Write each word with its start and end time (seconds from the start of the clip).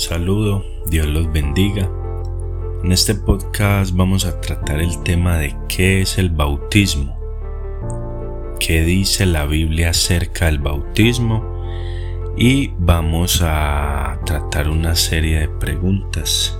saludo, 0.00 0.64
Dios 0.86 1.06
los 1.06 1.30
bendiga. 1.30 1.88
En 2.82 2.90
este 2.90 3.14
podcast 3.14 3.94
vamos 3.94 4.24
a 4.24 4.40
tratar 4.40 4.80
el 4.80 5.02
tema 5.02 5.36
de 5.36 5.54
qué 5.68 6.00
es 6.00 6.16
el 6.16 6.30
bautismo, 6.30 7.18
qué 8.58 8.80
dice 8.80 9.26
la 9.26 9.44
Biblia 9.44 9.90
acerca 9.90 10.46
del 10.46 10.58
bautismo 10.58 11.44
y 12.34 12.72
vamos 12.78 13.42
a 13.44 14.18
tratar 14.24 14.70
una 14.70 14.94
serie 14.94 15.40
de 15.40 15.48
preguntas. 15.48 16.58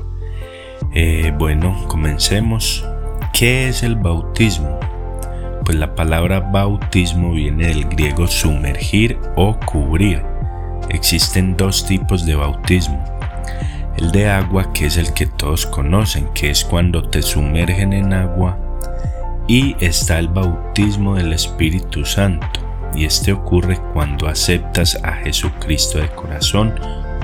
Eh, 0.93 1.33
bueno, 1.39 1.87
comencemos. 1.89 2.85
¿Qué 3.33 3.69
es 3.69 3.83
el 3.83 3.97
bautismo? 3.97 4.79
Pues 5.65 5.79
la 5.79 5.95
palabra 5.95 6.41
bautismo 6.41 7.33
viene 7.33 7.69
del 7.69 7.87
griego 7.87 8.27
sumergir 8.27 9.19
o 9.37 9.59
cubrir. 9.61 10.23
Existen 10.91 11.57
dos 11.57 11.87
tipos 11.87 12.27
de 12.27 12.35
bautismo 12.35 13.20
el 14.01 14.13
de 14.13 14.29
agua, 14.29 14.73
que 14.73 14.87
es 14.87 14.97
el 14.97 15.13
que 15.13 15.27
todos 15.27 15.67
conocen, 15.67 16.29
que 16.35 16.51
es 16.51 16.65
cuando 16.65 17.03
te 17.09 17.23
sumergen 17.23 17.93
en 17.93 18.13
agua, 18.13 18.59
y 19.47 19.77
está 19.81 20.19
el 20.19 20.29
bautismo 20.29 21.15
del 21.15 21.33
Espíritu 21.33 22.05
Santo, 22.05 22.61
y 22.95 23.05
este 23.05 23.33
ocurre 23.33 23.79
cuando 23.93 24.27
aceptas 24.27 24.99
a 25.05 25.13
Jesucristo 25.13 25.99
de 25.99 26.09
corazón, 26.09 26.75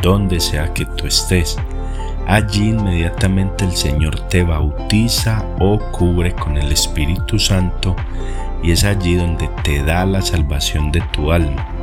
donde 0.02 0.38
sea 0.40 0.72
que 0.74 0.84
tú 0.84 1.06
estés. 1.06 1.56
Allí 2.26 2.70
inmediatamente 2.70 3.64
el 3.64 3.72
Señor 3.72 4.20
te 4.28 4.42
bautiza 4.42 5.44
o 5.60 5.78
cubre 5.92 6.32
con 6.34 6.56
el 6.58 6.72
Espíritu 6.72 7.38
Santo 7.38 7.94
y 8.62 8.72
es 8.72 8.84
allí 8.84 9.14
donde 9.14 9.48
te 9.62 9.82
da 9.84 10.04
la 10.04 10.20
salvación 10.22 10.90
de 10.90 11.00
tu 11.12 11.30
alma. 11.30 11.75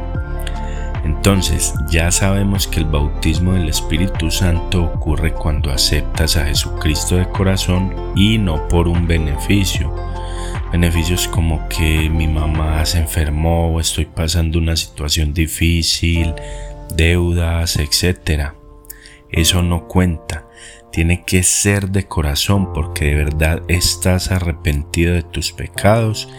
Entonces 1.03 1.73
ya 1.89 2.11
sabemos 2.11 2.67
que 2.67 2.79
el 2.79 2.85
bautismo 2.85 3.53
del 3.53 3.69
Espíritu 3.69 4.31
Santo 4.31 4.83
ocurre 4.83 5.33
cuando 5.33 5.71
aceptas 5.71 6.37
a 6.37 6.45
Jesucristo 6.45 7.17
de 7.17 7.27
corazón 7.27 7.93
y 8.15 8.37
no 8.37 8.67
por 8.69 8.87
un 8.87 9.05
beneficio. 9.05 9.93
Beneficios 10.71 11.27
como 11.27 11.67
que 11.67 12.09
mi 12.09 12.27
mamá 12.27 12.85
se 12.85 12.99
enfermó 12.99 13.79
estoy 13.79 14.05
pasando 14.05 14.57
una 14.59 14.75
situación 14.75 15.33
difícil, 15.33 16.33
deudas, 16.95 17.77
etc. 17.77 18.53
Eso 19.29 19.61
no 19.61 19.87
cuenta. 19.87 20.47
Tiene 20.91 21.25
que 21.25 21.43
ser 21.43 21.89
de 21.89 22.07
corazón 22.07 22.71
porque 22.71 23.05
de 23.05 23.15
verdad 23.15 23.61
estás 23.67 24.31
arrepentido 24.31 25.13
de 25.13 25.23
tus 25.23 25.51
pecados 25.51 26.29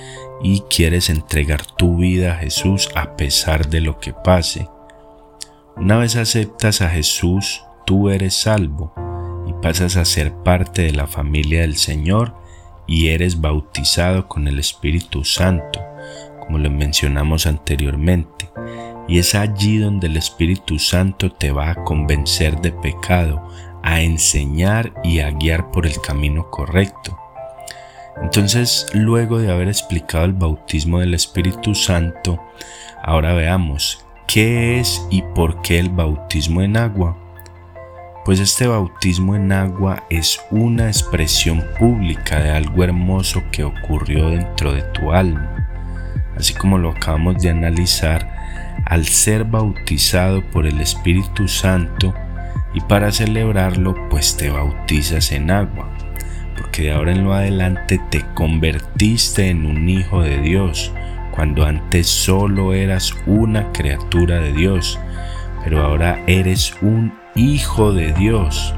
y 0.44 0.60
quieres 0.68 1.08
entregar 1.08 1.64
tu 1.64 1.96
vida 1.96 2.34
a 2.34 2.36
Jesús 2.36 2.90
a 2.94 3.16
pesar 3.16 3.70
de 3.70 3.80
lo 3.80 3.98
que 3.98 4.12
pase. 4.12 4.68
Una 5.74 5.96
vez 5.96 6.16
aceptas 6.16 6.82
a 6.82 6.90
Jesús, 6.90 7.64
tú 7.86 8.10
eres 8.10 8.34
salvo 8.34 8.92
y 9.48 9.54
pasas 9.62 9.96
a 9.96 10.04
ser 10.04 10.34
parte 10.34 10.82
de 10.82 10.92
la 10.92 11.06
familia 11.06 11.62
del 11.62 11.76
Señor 11.76 12.34
y 12.86 13.08
eres 13.08 13.40
bautizado 13.40 14.28
con 14.28 14.46
el 14.46 14.58
Espíritu 14.58 15.24
Santo, 15.24 15.80
como 16.40 16.58
lo 16.58 16.70
mencionamos 16.70 17.46
anteriormente. 17.46 18.50
Y 19.08 19.20
es 19.20 19.34
allí 19.34 19.78
donde 19.78 20.08
el 20.08 20.18
Espíritu 20.18 20.78
Santo 20.78 21.32
te 21.32 21.52
va 21.52 21.70
a 21.70 21.84
convencer 21.84 22.60
de 22.60 22.70
pecado, 22.70 23.48
a 23.82 24.02
enseñar 24.02 24.92
y 25.02 25.20
a 25.20 25.30
guiar 25.30 25.70
por 25.70 25.86
el 25.86 25.98
camino 26.02 26.50
correcto. 26.50 27.18
Entonces, 28.22 28.86
luego 28.94 29.38
de 29.38 29.50
haber 29.50 29.68
explicado 29.68 30.24
el 30.24 30.32
bautismo 30.32 31.00
del 31.00 31.14
Espíritu 31.14 31.74
Santo, 31.74 32.40
ahora 33.02 33.34
veamos 33.34 34.06
qué 34.26 34.78
es 34.78 35.04
y 35.10 35.22
por 35.34 35.62
qué 35.62 35.78
el 35.78 35.90
bautismo 35.90 36.62
en 36.62 36.76
agua. 36.76 37.16
Pues 38.24 38.40
este 38.40 38.66
bautismo 38.66 39.34
en 39.34 39.52
agua 39.52 40.04
es 40.08 40.40
una 40.50 40.86
expresión 40.86 41.62
pública 41.78 42.40
de 42.40 42.50
algo 42.50 42.84
hermoso 42.84 43.42
que 43.52 43.64
ocurrió 43.64 44.30
dentro 44.30 44.72
de 44.72 44.82
tu 44.82 45.12
alma. 45.12 45.68
Así 46.36 46.54
como 46.54 46.78
lo 46.78 46.90
acabamos 46.90 47.42
de 47.42 47.50
analizar, 47.50 48.32
al 48.86 49.06
ser 49.06 49.44
bautizado 49.44 50.42
por 50.50 50.66
el 50.66 50.80
Espíritu 50.80 51.48
Santo 51.48 52.14
y 52.72 52.80
para 52.80 53.12
celebrarlo, 53.12 53.94
pues 54.08 54.36
te 54.36 54.50
bautizas 54.50 55.30
en 55.32 55.50
agua 55.50 56.03
de 56.82 56.92
ahora 56.92 57.12
en 57.12 57.24
lo 57.24 57.34
adelante 57.34 58.00
te 58.10 58.24
convertiste 58.34 59.48
en 59.48 59.64
un 59.64 59.88
hijo 59.88 60.22
de 60.22 60.40
Dios, 60.40 60.92
cuando 61.30 61.64
antes 61.64 62.08
solo 62.08 62.74
eras 62.74 63.14
una 63.26 63.70
criatura 63.72 64.40
de 64.40 64.52
Dios, 64.52 64.98
pero 65.62 65.82
ahora 65.84 66.22
eres 66.26 66.74
un 66.82 67.14
hijo 67.34 67.92
de 67.92 68.12
Dios. 68.12 68.74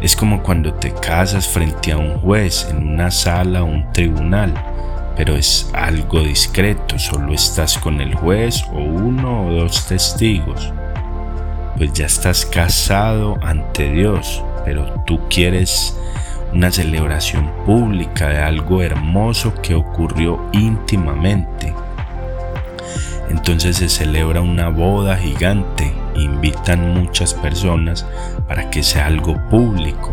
Es 0.00 0.16
como 0.16 0.42
cuando 0.42 0.74
te 0.74 0.92
casas 0.92 1.46
frente 1.46 1.92
a 1.92 1.96
un 1.96 2.18
juez 2.18 2.66
en 2.70 2.88
una 2.88 3.10
sala 3.10 3.62
o 3.62 3.66
un 3.66 3.90
tribunal, 3.92 4.52
pero 5.16 5.36
es 5.36 5.70
algo 5.74 6.20
discreto, 6.20 6.98
solo 6.98 7.32
estás 7.32 7.78
con 7.78 8.00
el 8.00 8.14
juez 8.14 8.64
o 8.72 8.78
uno 8.78 9.46
o 9.46 9.52
dos 9.52 9.86
testigos. 9.86 10.72
Pues 11.76 11.92
ya 11.92 12.06
estás 12.06 12.44
casado 12.44 13.38
ante 13.42 13.90
Dios, 13.92 14.42
pero 14.64 14.92
tú 15.06 15.20
quieres 15.28 15.96
una 16.54 16.70
celebración 16.70 17.50
pública 17.66 18.28
de 18.28 18.38
algo 18.38 18.80
hermoso 18.80 19.52
que 19.60 19.74
ocurrió 19.74 20.40
íntimamente. 20.52 21.74
Entonces 23.28 23.78
se 23.78 23.88
celebra 23.88 24.40
una 24.40 24.68
boda 24.68 25.16
gigante, 25.16 25.92
invitan 26.14 26.94
muchas 26.94 27.34
personas 27.34 28.06
para 28.46 28.70
que 28.70 28.84
sea 28.84 29.06
algo 29.06 29.36
público, 29.50 30.12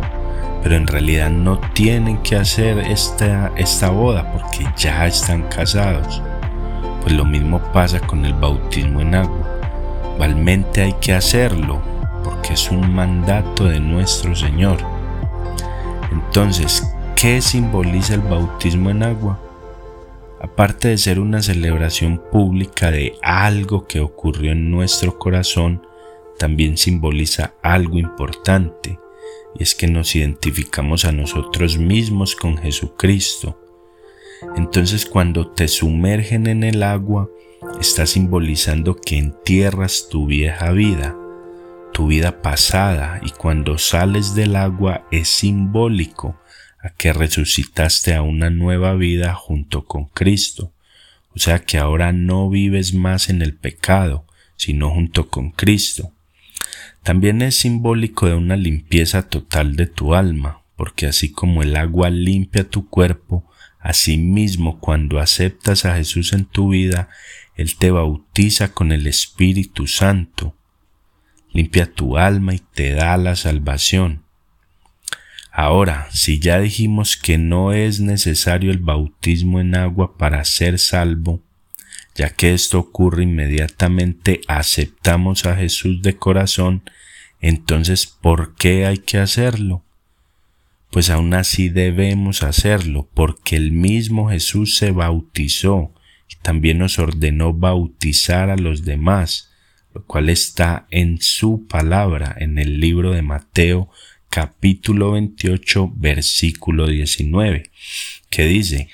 pero 0.63 0.75
en 0.75 0.87
realidad 0.87 1.29
no 1.29 1.59
tienen 1.73 2.17
que 2.23 2.37
hacer 2.37 2.79
esta, 2.79 3.51
esta 3.55 3.89
boda 3.91 4.31
porque 4.31 4.65
ya 4.75 5.05
están 5.05 5.43
casados. 5.43 6.23
Pues 7.03 7.13
lo 7.13 7.25
mismo 7.25 7.59
pasa 7.71 7.99
con 7.99 8.25
el 8.25 8.33
bautismo 8.33 9.01
en 9.01 9.15
agua. 9.15 9.59
Igualmente 10.15 10.81
hay 10.81 10.93
que 10.93 11.13
hacerlo 11.13 11.81
porque 12.23 12.53
es 12.53 12.71
un 12.71 12.93
mandato 12.93 13.65
de 13.65 13.79
nuestro 13.79 14.35
Señor. 14.35 14.90
Entonces, 16.11 16.83
¿qué 17.15 17.41
simboliza 17.41 18.15
el 18.15 18.21
bautismo 18.21 18.89
en 18.89 19.03
agua? 19.03 19.39
Aparte 20.41 20.89
de 20.89 20.97
ser 20.97 21.19
una 21.19 21.41
celebración 21.41 22.21
pública 22.31 22.91
de 22.91 23.15
algo 23.21 23.87
que 23.87 23.99
ocurrió 23.99 24.51
en 24.51 24.71
nuestro 24.71 25.17
corazón, 25.17 25.85
también 26.37 26.77
simboliza 26.77 27.53
algo 27.61 27.97
importante, 27.99 28.99
y 29.57 29.63
es 29.63 29.75
que 29.75 29.87
nos 29.87 30.15
identificamos 30.15 31.05
a 31.05 31.11
nosotros 31.11 31.77
mismos 31.77 32.35
con 32.35 32.57
Jesucristo. 32.57 33.59
Entonces 34.57 35.05
cuando 35.05 35.51
te 35.51 35.67
sumergen 35.67 36.47
en 36.47 36.63
el 36.63 36.81
agua, 36.81 37.29
está 37.79 38.07
simbolizando 38.07 38.95
que 38.95 39.17
entierras 39.17 40.07
tu 40.09 40.25
vieja 40.25 40.71
vida 40.71 41.15
tu 42.01 42.07
vida 42.07 42.41
pasada 42.41 43.21
y 43.23 43.29
cuando 43.29 43.77
sales 43.77 44.33
del 44.33 44.55
agua 44.55 45.07
es 45.11 45.27
simbólico 45.27 46.41
a 46.79 46.89
que 46.89 47.13
resucitaste 47.13 48.15
a 48.15 48.23
una 48.23 48.49
nueva 48.49 48.95
vida 48.95 49.35
junto 49.35 49.85
con 49.85 50.05
Cristo. 50.05 50.73
O 51.35 51.37
sea 51.37 51.59
que 51.59 51.77
ahora 51.77 52.11
no 52.11 52.49
vives 52.49 52.95
más 52.95 53.29
en 53.29 53.43
el 53.43 53.53
pecado, 53.53 54.25
sino 54.55 54.89
junto 54.89 55.29
con 55.29 55.51
Cristo. 55.51 56.11
También 57.03 57.43
es 57.43 57.57
simbólico 57.57 58.25
de 58.25 58.33
una 58.33 58.55
limpieza 58.55 59.29
total 59.29 59.75
de 59.75 59.85
tu 59.85 60.15
alma, 60.15 60.63
porque 60.75 61.05
así 61.05 61.31
como 61.31 61.61
el 61.61 61.75
agua 61.75 62.09
limpia 62.09 62.67
tu 62.67 62.89
cuerpo, 62.89 63.47
asimismo 63.79 64.79
cuando 64.79 65.19
aceptas 65.19 65.85
a 65.85 65.97
Jesús 65.97 66.33
en 66.33 66.45
tu 66.45 66.69
vida, 66.69 67.09
Él 67.55 67.75
te 67.77 67.91
bautiza 67.91 68.73
con 68.73 68.91
el 68.91 69.05
Espíritu 69.05 69.85
Santo 69.85 70.57
limpia 71.53 71.91
tu 71.91 72.17
alma 72.17 72.53
y 72.53 72.59
te 72.59 72.91
da 72.91 73.17
la 73.17 73.35
salvación. 73.35 74.23
Ahora, 75.51 76.07
si 76.11 76.39
ya 76.39 76.59
dijimos 76.59 77.17
que 77.17 77.37
no 77.37 77.73
es 77.73 77.99
necesario 77.99 78.71
el 78.71 78.77
bautismo 78.77 79.59
en 79.59 79.75
agua 79.75 80.17
para 80.17 80.45
ser 80.45 80.79
salvo, 80.79 81.41
ya 82.15 82.29
que 82.29 82.53
esto 82.53 82.79
ocurre 82.79 83.23
inmediatamente 83.23 84.41
aceptamos 84.47 85.45
a 85.45 85.57
Jesús 85.57 86.01
de 86.01 86.15
corazón, 86.15 86.83
entonces 87.41 88.05
¿por 88.07 88.55
qué 88.55 88.85
hay 88.85 88.99
que 88.99 89.17
hacerlo? 89.17 89.83
Pues 90.89 91.09
aún 91.09 91.33
así 91.33 91.69
debemos 91.69 92.43
hacerlo, 92.43 93.09
porque 93.13 93.55
el 93.55 93.71
mismo 93.71 94.29
Jesús 94.29 94.77
se 94.77 94.91
bautizó 94.91 95.93
y 96.29 96.35
también 96.41 96.79
nos 96.79 96.99
ordenó 96.99 97.53
bautizar 97.53 98.49
a 98.49 98.57
los 98.57 98.83
demás 98.83 99.50
lo 99.93 100.05
cual 100.05 100.29
está 100.29 100.87
en 100.89 101.21
su 101.21 101.67
palabra 101.67 102.35
en 102.39 102.59
el 102.59 102.79
libro 102.79 103.11
de 103.11 103.21
Mateo 103.21 103.89
capítulo 104.29 105.11
28 105.11 105.91
versículo 105.95 106.87
19, 106.87 107.69
que 108.29 108.45
dice, 108.45 108.87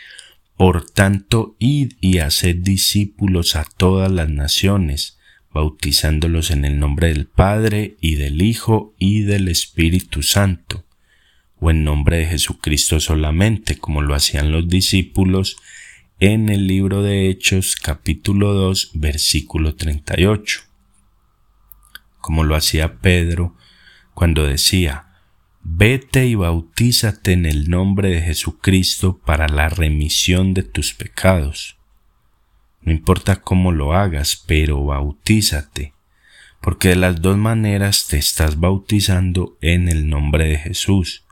Por 0.58 0.90
tanto, 0.90 1.56
id 1.60 1.94
y 2.02 2.18
haced 2.18 2.56
discípulos 2.56 3.56
a 3.56 3.64
todas 3.78 4.12
las 4.12 4.30
naciones, 4.30 5.20
bautizándolos 5.54 6.50
en 6.50 6.66
el 6.66 6.80
nombre 6.80 7.10
del 7.10 7.28
Padre 7.28 7.98
y 8.02 8.16
del 8.16 8.42
Hijo 8.42 8.96
y 8.98 9.22
del 9.22 9.48
Espíritu 9.48 10.24
Santo, 10.24 10.86
o 11.60 11.70
en 11.70 11.84
nombre 11.84 12.18
de 12.18 12.26
Jesucristo 12.26 13.00
solamente, 13.00 13.78
como 13.78 14.02
lo 14.02 14.16
hacían 14.16 14.52
los 14.52 14.68
discípulos 14.68 15.58
en 16.20 16.50
el 16.50 16.66
libro 16.66 17.04
de 17.04 17.30
Hechos 17.30 17.76
capítulo 17.76 18.54
2 18.54 18.92
versículo 18.96 19.76
38, 19.76 20.62
como 22.28 22.44
lo 22.44 22.58
hacía 22.58 22.98
Pedro 23.00 23.56
cuando 24.14 24.46
decía, 24.46 25.06
Vete 25.64 26.26
y 26.26 26.36
bautízate 26.36 27.32
en 27.32 27.46
el 27.46 27.70
nombre 27.70 28.10
de 28.10 28.22
Jesucristo 28.22 29.18
para 29.26 29.48
la 29.48 29.70
remisión 29.70 30.54
de 30.54 30.64
tus 30.64 30.94
pecados. 30.94 31.78
No 32.82 32.92
importa 32.92 33.38
cómo 33.38 33.72
lo 33.72 33.94
hagas, 33.94 34.44
pero 34.46 34.84
bautízate, 34.84 35.94
porque 36.60 36.90
de 36.90 36.96
las 36.98 37.22
dos 37.22 37.38
maneras 37.38 38.08
te 38.08 38.18
estás 38.18 38.60
bautizando 38.60 39.58
en 39.62 39.88
el 39.88 40.10
nombre 40.10 40.50
de 40.50 40.58
Jesús. 40.58 41.24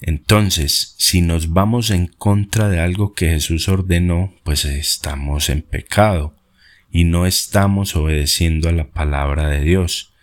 Entonces, 0.00 0.96
si 0.98 1.20
nos 1.20 1.52
vamos 1.52 1.90
en 1.90 2.08
contra 2.08 2.68
de 2.68 2.80
algo 2.80 3.14
que 3.14 3.28
Jesús 3.28 3.68
ordenó, 3.68 4.34
pues 4.42 4.64
estamos 4.64 5.48
en 5.50 5.62
pecado 5.62 6.37
y 6.90 7.04
no 7.04 7.26
estamos 7.26 7.96
obedeciendo 7.96 8.68
a 8.68 8.72
la 8.72 8.90
palabra 8.90 9.48
de 9.48 9.60
Dios. 9.60 10.14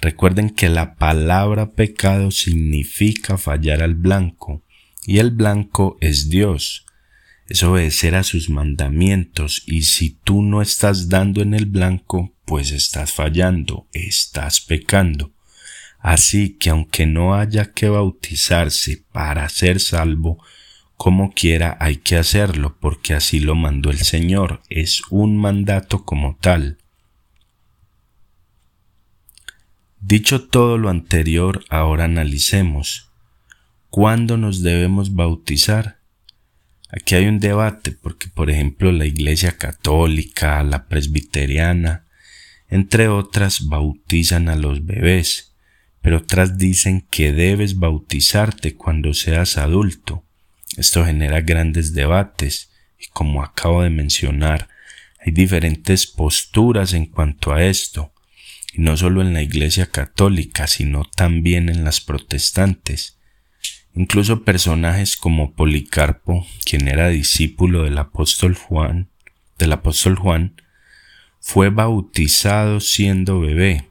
Recuerden 0.00 0.50
que 0.50 0.68
la 0.68 0.94
palabra 0.96 1.72
pecado 1.72 2.30
significa 2.30 3.38
fallar 3.38 3.82
al 3.82 3.94
blanco 3.94 4.62
y 5.06 5.18
el 5.18 5.30
blanco 5.30 5.96
es 6.00 6.28
Dios. 6.28 6.84
Es 7.48 7.62
obedecer 7.62 8.14
a 8.16 8.24
sus 8.24 8.50
mandamientos 8.50 9.62
y 9.66 9.82
si 9.82 10.10
tú 10.10 10.42
no 10.42 10.62
estás 10.62 11.08
dando 11.08 11.42
en 11.42 11.54
el 11.54 11.66
blanco, 11.66 12.34
pues 12.44 12.72
estás 12.72 13.12
fallando, 13.12 13.86
estás 13.92 14.60
pecando. 14.60 15.32
Así 15.98 16.56
que 16.58 16.70
aunque 16.70 17.06
no 17.06 17.34
haya 17.34 17.72
que 17.72 17.88
bautizarse 17.88 19.04
para 19.12 19.48
ser 19.48 19.80
salvo, 19.80 20.42
como 20.96 21.32
quiera 21.32 21.76
hay 21.80 21.96
que 21.96 22.16
hacerlo, 22.16 22.76
porque 22.80 23.14
así 23.14 23.40
lo 23.40 23.54
mandó 23.54 23.90
el 23.90 23.98
Señor, 23.98 24.62
es 24.68 25.02
un 25.10 25.36
mandato 25.36 26.04
como 26.04 26.36
tal. 26.40 26.78
Dicho 30.00 30.46
todo 30.48 30.78
lo 30.78 30.88
anterior, 30.88 31.64
ahora 31.68 32.04
analicemos. 32.04 33.10
¿Cuándo 33.90 34.36
nos 34.36 34.62
debemos 34.62 35.14
bautizar? 35.14 35.98
Aquí 36.90 37.14
hay 37.14 37.26
un 37.26 37.40
debate 37.40 37.92
porque, 37.92 38.28
por 38.28 38.50
ejemplo, 38.50 38.92
la 38.92 39.06
Iglesia 39.06 39.56
Católica, 39.58 40.62
la 40.62 40.86
Presbiteriana, 40.86 42.06
entre 42.68 43.08
otras, 43.08 43.66
bautizan 43.66 44.48
a 44.48 44.56
los 44.56 44.84
bebés 44.84 45.56
pero 46.06 46.18
otras 46.18 46.56
dicen 46.56 47.04
que 47.10 47.32
debes 47.32 47.80
bautizarte 47.80 48.76
cuando 48.76 49.12
seas 49.12 49.58
adulto. 49.58 50.22
Esto 50.76 51.04
genera 51.04 51.40
grandes 51.40 51.94
debates 51.94 52.70
y 52.98 53.06
como 53.08 53.42
acabo 53.42 53.82
de 53.82 53.90
mencionar, 53.90 54.68
hay 55.20 55.32
diferentes 55.32 56.06
posturas 56.06 56.92
en 56.92 57.06
cuanto 57.06 57.52
a 57.52 57.64
esto, 57.64 58.12
y 58.72 58.80
no 58.80 58.96
solo 58.96 59.22
en 59.22 59.32
la 59.32 59.42
Iglesia 59.42 59.86
católica, 59.86 60.66
sino 60.66 61.04
también 61.04 61.68
en 61.68 61.84
las 61.84 62.00
protestantes. 62.00 63.18
Incluso 63.94 64.44
personajes 64.44 65.16
como 65.16 65.52
Policarpo, 65.54 66.46
quien 66.64 66.86
era 66.86 67.08
discípulo 67.08 67.84
del 67.84 67.98
apóstol 67.98 68.54
Juan, 68.54 69.08
del 69.58 69.72
apóstol 69.72 70.16
Juan, 70.16 70.60
fue 71.40 71.70
bautizado 71.70 72.80
siendo 72.80 73.40
bebé, 73.40 73.88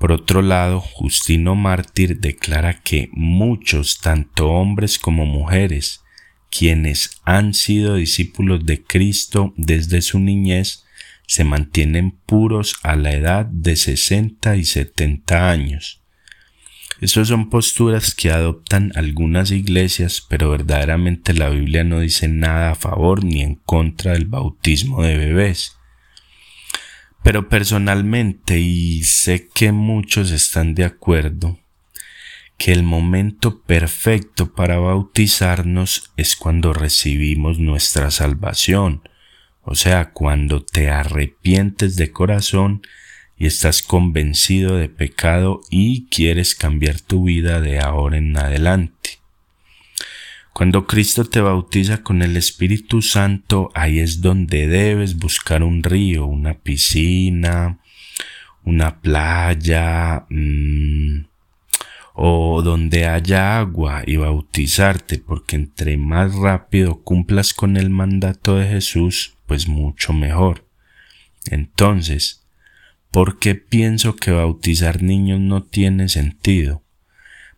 por 0.00 0.12
otro 0.12 0.40
lado, 0.40 0.80
Justino 0.80 1.54
Mártir 1.54 2.20
declara 2.20 2.80
que 2.80 3.10
muchos, 3.12 3.98
tanto 3.98 4.48
hombres 4.48 4.98
como 4.98 5.26
mujeres, 5.26 6.00
quienes 6.50 7.20
han 7.26 7.52
sido 7.52 7.96
discípulos 7.96 8.64
de 8.64 8.82
Cristo 8.82 9.52
desde 9.58 10.00
su 10.00 10.18
niñez, 10.18 10.86
se 11.26 11.44
mantienen 11.44 12.12
puros 12.24 12.76
a 12.82 12.96
la 12.96 13.12
edad 13.12 13.44
de 13.44 13.76
60 13.76 14.56
y 14.56 14.64
70 14.64 15.50
años. 15.50 16.00
Estas 17.02 17.28
son 17.28 17.50
posturas 17.50 18.14
que 18.14 18.30
adoptan 18.30 18.92
algunas 18.94 19.50
iglesias, 19.50 20.24
pero 20.26 20.48
verdaderamente 20.48 21.34
la 21.34 21.50
Biblia 21.50 21.84
no 21.84 22.00
dice 22.00 22.26
nada 22.26 22.70
a 22.70 22.74
favor 22.74 23.22
ni 23.22 23.42
en 23.42 23.56
contra 23.56 24.12
del 24.12 24.24
bautismo 24.24 25.02
de 25.02 25.18
bebés. 25.18 25.76
Pero 27.22 27.48
personalmente, 27.48 28.58
y 28.58 29.04
sé 29.04 29.48
que 29.54 29.72
muchos 29.72 30.30
están 30.30 30.74
de 30.74 30.84
acuerdo, 30.84 31.58
que 32.60 32.72
el 32.72 32.82
momento 32.82 33.62
perfecto 33.62 34.52
para 34.52 34.78
bautizarnos 34.78 36.12
es 36.18 36.36
cuando 36.36 36.74
recibimos 36.74 37.58
nuestra 37.58 38.10
salvación, 38.10 39.02
o 39.62 39.74
sea, 39.74 40.12
cuando 40.12 40.62
te 40.62 40.90
arrepientes 40.90 41.96
de 41.96 42.12
corazón 42.12 42.82
y 43.38 43.46
estás 43.46 43.80
convencido 43.80 44.76
de 44.76 44.90
pecado 44.90 45.62
y 45.70 46.06
quieres 46.08 46.54
cambiar 46.54 47.00
tu 47.00 47.24
vida 47.24 47.62
de 47.62 47.80
ahora 47.80 48.18
en 48.18 48.36
adelante. 48.36 48.99
Cuando 50.60 50.86
Cristo 50.86 51.24
te 51.24 51.40
bautiza 51.40 52.02
con 52.02 52.20
el 52.20 52.36
Espíritu 52.36 53.00
Santo, 53.00 53.70
ahí 53.74 53.98
es 53.98 54.20
donde 54.20 54.66
debes 54.66 55.16
buscar 55.16 55.62
un 55.62 55.82
río, 55.82 56.26
una 56.26 56.52
piscina, 56.52 57.78
una 58.62 59.00
playa, 59.00 60.26
mm, 60.28 61.24
o 62.12 62.60
donde 62.60 63.06
haya 63.06 63.58
agua 63.58 64.02
y 64.06 64.16
bautizarte, 64.16 65.16
porque 65.16 65.56
entre 65.56 65.96
más 65.96 66.34
rápido 66.34 67.00
cumplas 67.04 67.54
con 67.54 67.78
el 67.78 67.88
mandato 67.88 68.56
de 68.56 68.68
Jesús, 68.68 69.38
pues 69.46 69.66
mucho 69.66 70.12
mejor. 70.12 70.66
Entonces, 71.46 72.46
¿por 73.10 73.38
qué 73.38 73.54
pienso 73.54 74.14
que 74.14 74.30
bautizar 74.30 75.02
niños 75.02 75.40
no 75.40 75.62
tiene 75.62 76.10
sentido? 76.10 76.82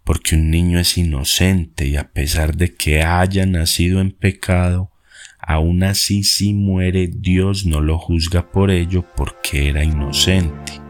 Porque 0.04 0.34
un 0.34 0.50
niño 0.50 0.78
es 0.78 0.98
inocente 0.98 1.86
y 1.86 1.96
a 1.96 2.12
pesar 2.12 2.56
de 2.56 2.74
que 2.74 3.02
haya 3.02 3.46
nacido 3.46 4.00
en 4.00 4.10
pecado, 4.10 4.90
aún 5.38 5.82
así 5.82 6.24
si 6.24 6.54
muere 6.54 7.08
Dios 7.12 7.66
no 7.66 7.80
lo 7.80 7.98
juzga 7.98 8.50
por 8.50 8.70
ello 8.70 9.04
porque 9.16 9.68
era 9.68 9.84
inocente. 9.84 10.80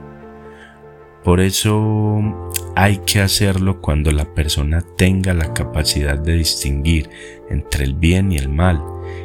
Por 1.24 1.40
eso 1.40 2.20
hay 2.74 2.98
que 3.06 3.20
hacerlo 3.20 3.80
cuando 3.80 4.10
la 4.10 4.34
persona 4.34 4.82
tenga 4.96 5.34
la 5.34 5.54
capacidad 5.54 6.18
de 6.18 6.34
distinguir 6.34 7.08
entre 7.48 7.84
el 7.84 7.94
bien 7.94 8.32
y 8.32 8.38
el 8.38 8.48
mal 8.48 8.82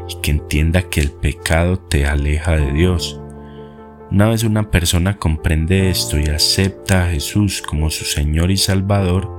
y 0.08 0.22
que 0.22 0.32
entienda 0.32 0.84
que 0.84 1.02
el 1.02 1.12
pecado 1.12 1.80
te 1.80 2.06
aleja 2.06 2.56
de 2.56 2.72
Dios. 2.72 3.20
Una 4.12 4.30
vez 4.30 4.44
una 4.44 4.70
persona 4.70 5.18
comprende 5.18 5.90
esto 5.90 6.20
y 6.20 6.28
acepta 6.28 7.04
a 7.04 7.10
Jesús 7.10 7.62
como 7.62 7.90
su 7.90 8.06
Señor 8.06 8.52
y 8.52 8.58
Salvador, 8.58 9.37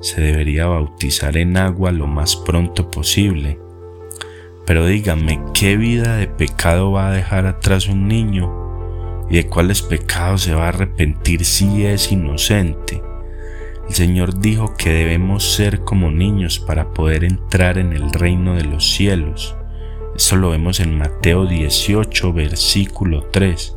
se 0.00 0.20
debería 0.20 0.66
bautizar 0.66 1.36
en 1.36 1.56
agua 1.56 1.92
lo 1.92 2.06
más 2.06 2.36
pronto 2.36 2.90
posible. 2.90 3.58
Pero 4.66 4.86
díganme, 4.86 5.40
¿qué 5.52 5.76
vida 5.76 6.16
de 6.16 6.26
pecado 6.26 6.92
va 6.92 7.08
a 7.08 7.12
dejar 7.12 7.46
atrás 7.46 7.88
un 7.88 8.08
niño? 8.08 9.26
¿Y 9.28 9.36
de 9.36 9.46
cuáles 9.46 9.82
pecados 9.82 10.42
se 10.42 10.54
va 10.54 10.66
a 10.66 10.68
arrepentir 10.68 11.44
si 11.44 11.84
es 11.84 12.10
inocente? 12.10 13.02
El 13.88 13.94
Señor 13.94 14.38
dijo 14.38 14.74
que 14.76 14.90
debemos 14.90 15.52
ser 15.52 15.80
como 15.80 16.10
niños 16.10 16.58
para 16.60 16.92
poder 16.92 17.24
entrar 17.24 17.78
en 17.78 17.92
el 17.92 18.12
reino 18.12 18.54
de 18.54 18.64
los 18.64 18.92
cielos. 18.92 19.56
Esto 20.16 20.36
lo 20.36 20.50
vemos 20.50 20.80
en 20.80 20.96
Mateo 20.96 21.46
18, 21.46 22.32
versículo 22.32 23.22
3. 23.32 23.76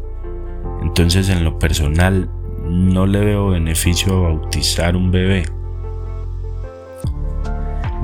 Entonces 0.83 1.29
en 1.29 1.43
lo 1.43 1.57
personal 1.57 2.29
no 2.63 3.07
le 3.07 3.19
veo 3.19 3.49
beneficio 3.49 4.13
a 4.13 4.29
bautizar 4.29 4.95
un 4.95 5.11
bebé 5.11 5.43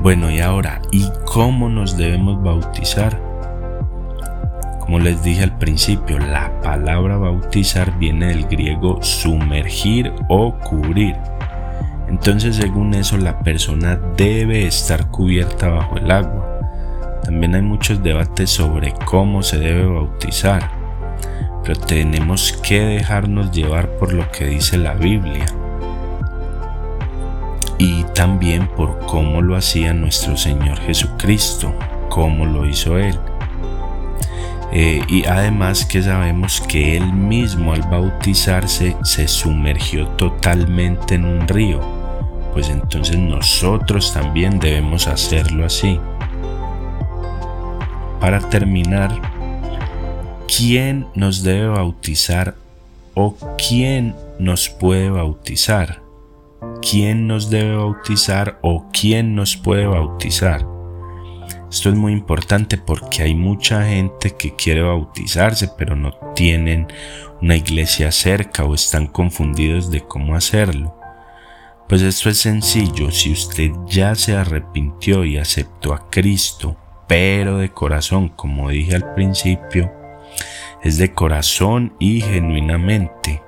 bueno, 0.02 0.30
y 0.30 0.40
ahora, 0.40 0.80
¿y 0.90 1.06
cómo 1.26 1.68
nos 1.68 1.98
debemos 1.98 2.42
bautizar? 2.42 3.20
Como 4.80 4.98
les 4.98 5.22
dije 5.22 5.42
al 5.42 5.58
principio, 5.58 6.18
la 6.18 6.58
palabra 6.62 7.18
bautizar 7.18 7.98
viene 7.98 8.28
del 8.28 8.46
griego 8.46 9.02
sumergir 9.02 10.10
o 10.30 10.54
cubrir. 10.54 11.16
Entonces, 12.08 12.56
según 12.56 12.94
eso, 12.94 13.18
la 13.18 13.40
persona 13.40 14.00
debe 14.16 14.66
estar 14.66 15.10
cubierta 15.10 15.68
bajo 15.68 15.98
el 15.98 16.10
agua. 16.10 16.60
También 17.22 17.54
hay 17.54 17.62
muchos 17.62 18.02
debates 18.02 18.48
sobre 18.48 18.94
cómo 19.04 19.42
se 19.42 19.58
debe 19.58 19.84
bautizar, 19.84 20.70
pero 21.62 21.78
tenemos 21.78 22.52
que 22.66 22.80
dejarnos 22.80 23.52
llevar 23.52 23.90
por 23.98 24.14
lo 24.14 24.30
que 24.30 24.46
dice 24.46 24.78
la 24.78 24.94
Biblia 24.94 25.44
y 27.80 28.04
también 28.14 28.68
por 28.68 28.98
cómo 29.06 29.40
lo 29.40 29.56
hacía 29.56 29.94
nuestro 29.94 30.36
Señor 30.36 30.78
Jesucristo, 30.80 31.74
cómo 32.10 32.44
lo 32.44 32.66
hizo 32.66 32.98
Él. 32.98 33.18
Eh, 34.70 35.00
y 35.08 35.24
además 35.24 35.86
que 35.86 36.02
sabemos 36.02 36.60
que 36.60 36.96
él 36.96 37.10
mismo 37.12 37.72
al 37.72 37.80
bautizarse 37.82 38.96
se 39.02 39.26
sumergió 39.26 40.06
totalmente 40.10 41.14
en 41.14 41.24
un 41.24 41.48
río, 41.48 41.80
pues 42.52 42.68
entonces 42.68 43.16
nosotros 43.16 44.12
también 44.12 44.60
debemos 44.60 45.08
hacerlo 45.08 45.64
así. 45.64 45.98
Para 48.20 48.40
terminar, 48.40 49.10
¿quién 50.46 51.06
nos 51.14 51.42
debe 51.42 51.68
bautizar 51.68 52.54
o 53.14 53.34
quién 53.56 54.14
nos 54.38 54.68
puede 54.68 55.08
bautizar? 55.08 56.09
¿Quién 56.82 57.26
nos 57.26 57.50
debe 57.50 57.76
bautizar 57.76 58.58
o 58.62 58.86
quién 58.90 59.34
nos 59.34 59.56
puede 59.56 59.86
bautizar? 59.86 60.66
Esto 61.70 61.90
es 61.90 61.94
muy 61.94 62.12
importante 62.12 62.78
porque 62.78 63.22
hay 63.22 63.34
mucha 63.34 63.84
gente 63.84 64.34
que 64.36 64.56
quiere 64.56 64.82
bautizarse 64.82 65.68
pero 65.76 65.94
no 65.94 66.12
tienen 66.34 66.88
una 67.42 67.56
iglesia 67.56 68.10
cerca 68.10 68.64
o 68.64 68.74
están 68.74 69.06
confundidos 69.06 69.90
de 69.90 70.00
cómo 70.00 70.34
hacerlo. 70.34 70.96
Pues 71.86 72.02
esto 72.02 72.30
es 72.30 72.38
sencillo, 72.38 73.10
si 73.10 73.32
usted 73.32 73.72
ya 73.86 74.14
se 74.14 74.36
arrepintió 74.36 75.24
y 75.24 75.36
aceptó 75.36 75.92
a 75.92 76.08
Cristo, 76.08 76.76
pero 77.06 77.58
de 77.58 77.70
corazón, 77.70 78.28
como 78.28 78.70
dije 78.70 78.94
al 78.94 79.12
principio, 79.14 79.92
es 80.82 80.96
de 80.96 81.12
corazón 81.12 81.94
y 81.98 82.20
genuinamente, 82.20 83.42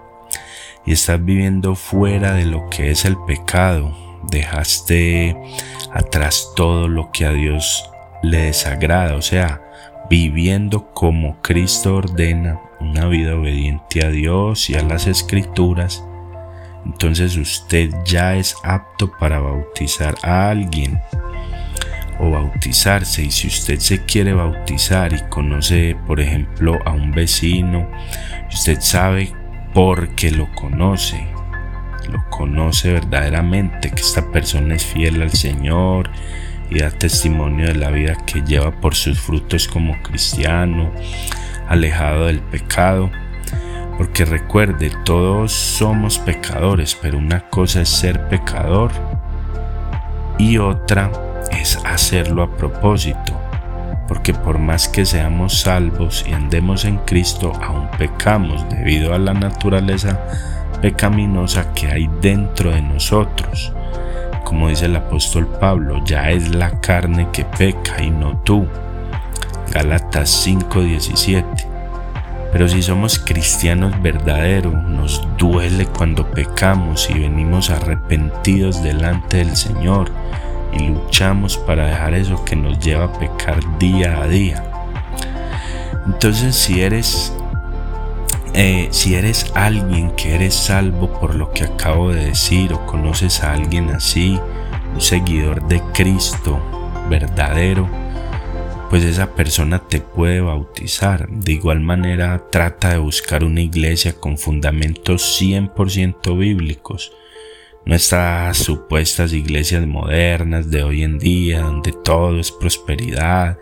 y 0.84 0.92
estás 0.92 1.24
viviendo 1.24 1.74
fuera 1.74 2.34
de 2.34 2.44
lo 2.44 2.68
que 2.70 2.90
es 2.90 3.04
el 3.04 3.16
pecado, 3.26 3.96
dejaste 4.28 5.36
atrás 5.92 6.52
todo 6.56 6.88
lo 6.88 7.10
que 7.12 7.26
a 7.26 7.32
Dios 7.32 7.88
le 8.22 8.38
desagrada, 8.38 9.16
o 9.16 9.22
sea, 9.22 9.62
viviendo 10.08 10.92
como 10.92 11.40
Cristo 11.42 11.96
ordena 11.96 12.60
una 12.80 13.06
vida 13.06 13.34
obediente 13.36 14.04
a 14.04 14.10
Dios 14.10 14.70
y 14.70 14.74
a 14.74 14.82
las 14.82 15.06
escrituras, 15.06 16.04
entonces 16.84 17.36
usted 17.36 17.90
ya 18.04 18.34
es 18.34 18.56
apto 18.64 19.12
para 19.18 19.38
bautizar 19.38 20.16
a 20.22 20.50
alguien 20.50 21.00
o 22.18 22.30
bautizarse. 22.30 23.24
Y 23.24 23.30
si 23.30 23.48
usted 23.48 23.78
se 23.78 24.04
quiere 24.04 24.32
bautizar 24.32 25.12
y 25.12 25.20
conoce 25.28 25.96
por 26.06 26.20
ejemplo 26.20 26.78
a 26.84 26.92
un 26.92 27.12
vecino, 27.12 27.88
usted 28.52 28.80
sabe 28.80 29.32
porque 29.74 30.30
lo 30.30 30.52
conoce, 30.54 31.26
lo 32.10 32.28
conoce 32.30 32.92
verdaderamente 32.92 33.90
que 33.90 34.02
esta 34.02 34.30
persona 34.30 34.74
es 34.74 34.84
fiel 34.84 35.22
al 35.22 35.32
Señor, 35.32 36.10
y 36.74 36.78
da 36.78 36.90
testimonio 36.90 37.66
de 37.66 37.74
la 37.74 37.90
vida 37.90 38.16
que 38.26 38.42
lleva 38.42 38.70
por 38.70 38.94
sus 38.94 39.20
frutos 39.20 39.68
como 39.68 40.00
cristiano, 40.02 40.90
alejado 41.68 42.26
del 42.26 42.40
pecado. 42.40 43.10
Porque 43.98 44.24
recuerde, 44.24 44.90
todos 45.04 45.52
somos 45.52 46.18
pecadores, 46.18 46.96
pero 47.00 47.18
una 47.18 47.40
cosa 47.50 47.82
es 47.82 47.90
ser 47.90 48.28
pecador 48.28 48.90
y 50.38 50.56
otra 50.56 51.12
es 51.50 51.78
hacerlo 51.84 52.42
a 52.42 52.56
propósito. 52.56 53.41
Porque 54.12 54.34
por 54.34 54.58
más 54.58 54.88
que 54.88 55.06
seamos 55.06 55.62
salvos 55.62 56.22
y 56.28 56.34
andemos 56.34 56.84
en 56.84 56.98
Cristo, 56.98 57.50
aún 57.62 57.88
pecamos 57.96 58.68
debido 58.68 59.14
a 59.14 59.18
la 59.18 59.32
naturaleza 59.32 60.20
pecaminosa 60.82 61.72
que 61.72 61.86
hay 61.86 62.10
dentro 62.20 62.72
de 62.72 62.82
nosotros 62.82 63.72
como 64.52 64.68
dice 64.68 64.84
el 64.84 64.96
apóstol 64.96 65.46
Pablo, 65.46 66.04
ya 66.04 66.30
es 66.30 66.54
la 66.54 66.78
carne 66.82 67.26
que 67.32 67.42
peca 67.42 68.02
y 68.02 68.10
no 68.10 68.36
tú. 68.44 68.66
Gálatas 69.72 70.28
5:17. 70.28 71.66
Pero 72.52 72.68
si 72.68 72.82
somos 72.82 73.18
cristianos 73.18 74.02
verdaderos, 74.02 74.74
nos 74.74 75.26
duele 75.38 75.86
cuando 75.86 76.30
pecamos 76.30 77.08
y 77.08 77.20
venimos 77.20 77.70
arrepentidos 77.70 78.82
delante 78.82 79.38
del 79.38 79.56
Señor 79.56 80.10
y 80.72 80.88
luchamos 80.88 81.56
para 81.58 81.86
dejar 81.86 82.14
eso 82.14 82.44
que 82.44 82.56
nos 82.56 82.78
lleva 82.78 83.04
a 83.04 83.12
pecar 83.12 83.60
día 83.78 84.22
a 84.22 84.26
día. 84.26 84.64
Entonces 86.06 86.56
si 86.56 86.82
eres 86.82 87.32
eh, 88.54 88.88
si 88.90 89.14
eres 89.14 89.50
alguien 89.54 90.10
que 90.10 90.34
eres 90.34 90.54
salvo 90.54 91.10
por 91.18 91.34
lo 91.34 91.52
que 91.52 91.64
acabo 91.64 92.10
de 92.10 92.26
decir 92.26 92.74
o 92.74 92.84
conoces 92.84 93.42
a 93.42 93.54
alguien 93.54 93.88
así, 93.88 94.38
un 94.94 95.00
seguidor 95.00 95.66
de 95.68 95.80
Cristo 95.94 96.60
verdadero, 97.08 97.88
pues 98.90 99.04
esa 99.04 99.34
persona 99.34 99.78
te 99.78 100.00
puede 100.00 100.42
bautizar. 100.42 101.26
De 101.30 101.52
igual 101.52 101.80
manera, 101.80 102.44
trata 102.50 102.90
de 102.90 102.98
buscar 102.98 103.42
una 103.42 103.62
iglesia 103.62 104.12
con 104.12 104.36
fundamentos 104.36 105.40
100% 105.40 106.36
bíblicos. 106.36 107.10
No 107.84 107.96
estas 107.96 108.58
supuestas 108.58 109.32
iglesias 109.32 109.86
modernas 109.86 110.70
de 110.70 110.84
hoy 110.84 111.02
en 111.02 111.18
día, 111.18 111.62
donde 111.62 111.92
todo 111.92 112.38
es 112.38 112.52
prosperidad 112.52 113.58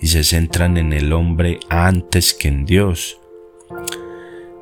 y 0.00 0.08
se 0.08 0.24
centran 0.24 0.78
en 0.78 0.94
el 0.94 1.12
hombre 1.12 1.60
antes 1.68 2.32
que 2.32 2.48
en 2.48 2.64
Dios. 2.64 3.20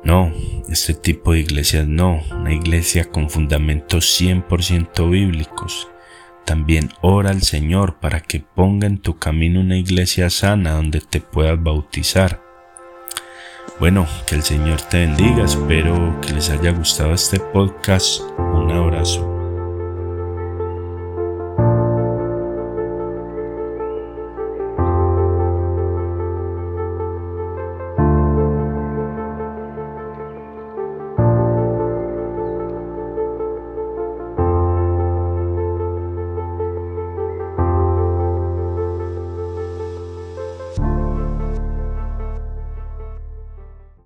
No, 0.03 0.33
este 0.69 0.93
tipo 0.93 1.33
de 1.33 1.39
iglesias 1.39 1.87
no, 1.87 2.21
una 2.31 2.53
iglesia 2.53 3.05
con 3.05 3.29
fundamentos 3.29 4.19
100% 4.19 5.09
bíblicos. 5.09 5.89
También 6.45 6.89
ora 7.01 7.29
al 7.29 7.41
Señor 7.41 7.99
para 7.99 8.19
que 8.19 8.39
ponga 8.39 8.87
en 8.87 8.97
tu 8.97 9.17
camino 9.17 9.61
una 9.61 9.77
iglesia 9.77 10.29
sana 10.29 10.73
donde 10.73 10.99
te 10.99 11.21
puedas 11.21 11.61
bautizar. 11.61 12.48
Bueno, 13.79 14.05
que 14.27 14.35
el 14.35 14.43
Señor 14.43 14.81
te 14.81 14.97
bendiga, 14.97 15.45
espero 15.45 16.19
que 16.19 16.33
les 16.33 16.49
haya 16.49 16.71
gustado 16.71 17.13
este 17.13 17.39
podcast. 17.39 18.21
Un 18.37 18.69
abrazo. 18.71 19.38